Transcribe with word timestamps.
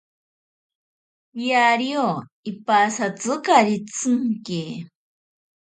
Kiario 1.33 2.07
ipasatzikari 2.51 3.75
tsinke. 3.89 4.63